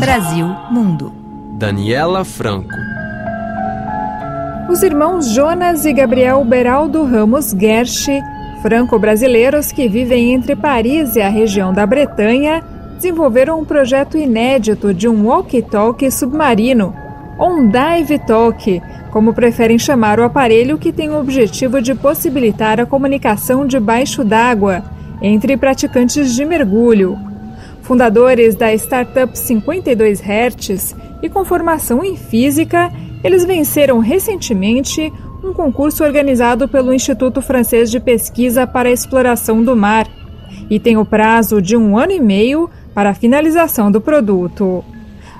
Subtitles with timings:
[0.00, 1.12] Brasil Mundo.
[1.58, 2.74] Daniela Franco.
[4.70, 8.08] Os irmãos Jonas e Gabriel Beraldo Ramos Gersh,
[8.62, 12.64] franco-brasileiros que vivem entre Paris e a região da Bretanha,
[12.96, 16.94] desenvolveram um projeto inédito de um walkie-talkie submarino,
[17.38, 22.80] ou um dive talkie, como preferem chamar o aparelho que tem o objetivo de possibilitar
[22.80, 24.82] a comunicação debaixo d'água
[25.20, 27.29] entre praticantes de mergulho.
[27.90, 32.88] Fundadores da startup 52 Hertz e com formação em física,
[33.24, 39.74] eles venceram recentemente um concurso organizado pelo Instituto Francês de Pesquisa para a Exploração do
[39.74, 40.06] Mar
[40.70, 44.84] e tem o prazo de um ano e meio para a finalização do produto.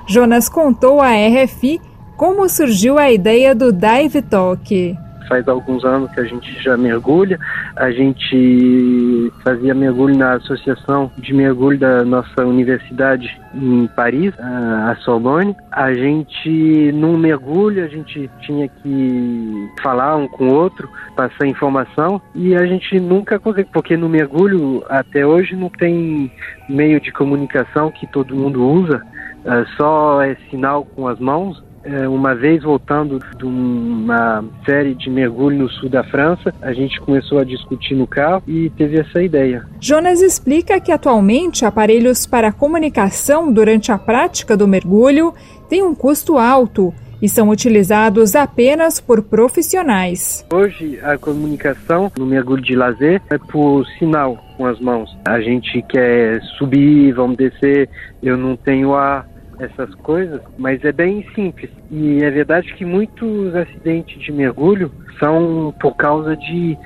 [0.05, 1.79] Jonas contou à RFI
[2.17, 4.97] como surgiu a ideia do Dive Talk
[5.31, 7.39] faz alguns anos que a gente já mergulha.
[7.77, 15.55] A gente fazia mergulho na associação de mergulho da nossa universidade em Paris, a Sorbonne.
[15.71, 22.21] A gente, num mergulho, a gente tinha que falar um com o outro, passar informação
[22.35, 26.29] e a gente nunca conseguiu, porque no mergulho até hoje não tem
[26.67, 29.01] meio de comunicação que todo mundo usa,
[29.45, 31.70] é só é sinal com as mãos
[32.09, 37.39] uma vez voltando de uma série de mergulho no sul da França, a gente começou
[37.39, 39.65] a discutir no carro e teve essa ideia.
[39.79, 45.33] Jonas explica que atualmente aparelhos para comunicação durante a prática do mergulho
[45.69, 50.45] têm um custo alto e são utilizados apenas por profissionais.
[50.51, 55.15] Hoje a comunicação no mergulho de lazer é por sinal com as mãos.
[55.25, 57.87] A gente quer subir, vamos descer,
[58.23, 59.27] eu não tenho ar,
[59.61, 61.69] essas coisas, mas é bem simples.
[61.91, 66.77] E é verdade que muitos acidentes de mergulho são por causa de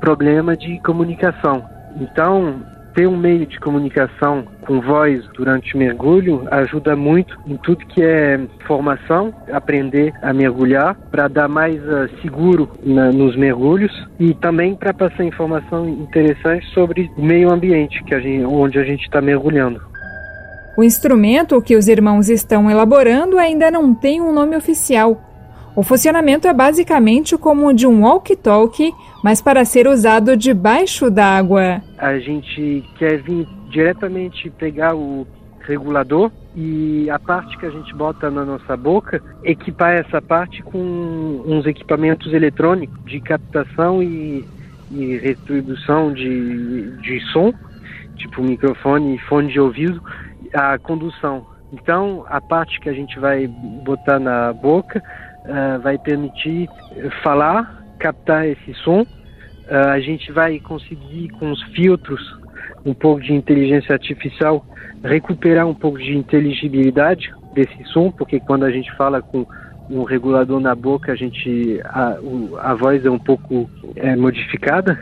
[0.00, 1.64] problema de comunicação.
[2.00, 2.62] Então,
[2.94, 8.02] ter um meio de comunicação com voz durante o mergulho ajuda muito em tudo que
[8.02, 14.74] é formação, aprender a mergulhar, para dar mais uh, seguro na, nos mergulhos e também
[14.74, 19.20] para passar informação interessante sobre o meio ambiente que a gente, onde a gente está
[19.20, 19.93] mergulhando.
[20.76, 25.22] O instrumento que os irmãos estão elaborando ainda não tem um nome oficial.
[25.76, 28.92] O funcionamento é basicamente como o de um walkie-talkie,
[29.22, 31.80] mas para ser usado debaixo d'água.
[31.96, 35.26] A gente quer vir diretamente pegar o
[35.60, 41.42] regulador e a parte que a gente bota na nossa boca, equipar essa parte com
[41.46, 44.44] uns equipamentos eletrônicos de captação e,
[44.90, 47.52] e retribuição de, de som,
[48.16, 50.00] tipo microfone e fone de ouvido,
[50.52, 51.46] a condução.
[51.72, 55.02] Então, a parte que a gente vai botar na boca
[55.44, 56.68] uh, vai permitir
[57.22, 59.02] falar, captar esse som.
[59.02, 62.20] Uh, a gente vai conseguir, com os filtros,
[62.84, 64.64] um pouco de inteligência artificial,
[65.02, 69.46] recuperar um pouco de inteligibilidade desse som, porque quando a gente fala com
[69.90, 72.18] um regulador na boca, a gente a,
[72.60, 74.98] a voz é um pouco é, modificada.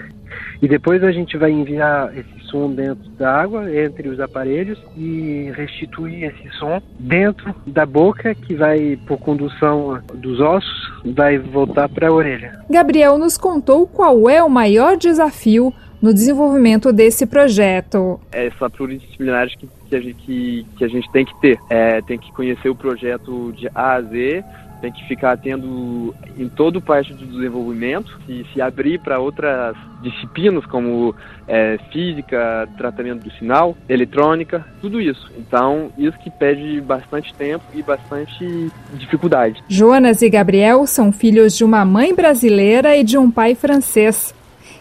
[0.60, 5.52] E depois a gente vai enviar esse som dentro da água, entre os aparelhos, e
[5.56, 12.08] restituir esse som dentro da boca, que vai, por condução dos ossos, vai voltar para
[12.08, 12.60] a orelha.
[12.70, 15.72] Gabriel nos contou qual é o maior desafio
[16.02, 18.20] no desenvolvimento desse projeto.
[18.32, 21.58] É essa pluridisciplinaridade que, que, a, gente, que, que a gente tem que ter.
[21.70, 24.44] É, tem que conhecer o projeto de A a Z,
[24.82, 30.66] tem que ficar tendo em todo parte do desenvolvimento e se abrir para outras disciplinas
[30.66, 31.14] como
[31.46, 35.30] é, física, tratamento do sinal, eletrônica, tudo isso.
[35.38, 39.62] Então, isso que pede bastante tempo e bastante dificuldade.
[39.68, 44.34] Jonas e Gabriel são filhos de uma mãe brasileira e de um pai francês.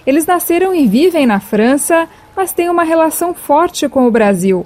[0.04, 4.66] Eles nasceram e vivem na França, mas têm uma relação forte com o Brasil.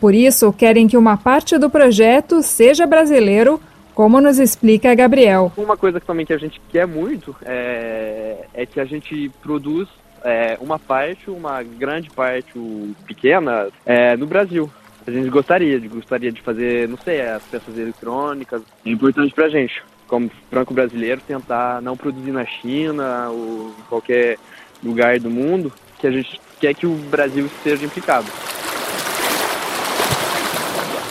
[0.00, 3.60] Por isso, querem que uma parte do projeto seja brasileiro
[4.00, 5.52] como nos explica Gabriel.
[5.58, 9.90] Uma coisa também que a gente quer muito é, é que a gente produz
[10.24, 12.58] é, uma parte, uma grande parte
[13.06, 14.70] pequena é, no Brasil.
[15.06, 18.62] A gente gostaria, gostaria de fazer, não sei, as peças eletrônicas.
[18.86, 24.38] É importante pra gente, como franco brasileiro, tentar não produzir na China ou em qualquer
[24.82, 28.28] lugar do mundo, que a gente quer que o Brasil esteja implicado.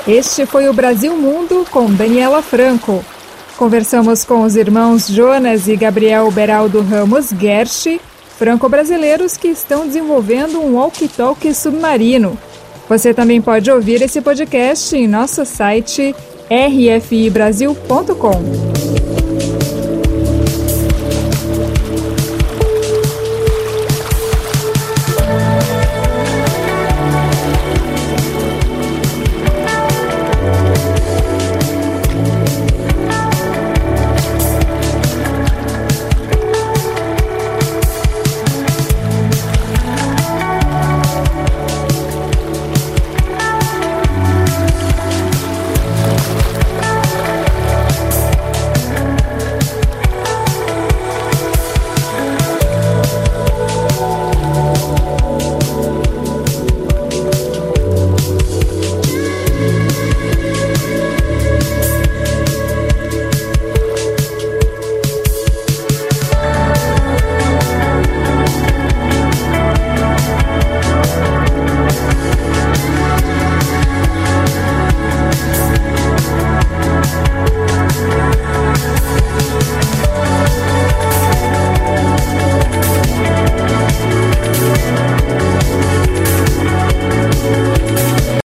[0.10, 3.06] Este foi o Brasil Mundo com Daniela Franco.
[3.56, 8.02] Conversamos com os irmãos Jonas e Gabriel Beraldo Ramos Gersh,
[8.36, 12.36] franco-brasileiros que estão desenvolvendo um walkie-talkie submarino.
[12.90, 16.16] Você também pode ouvir esse podcast em nosso site
[16.50, 17.70] rfibrasil.com.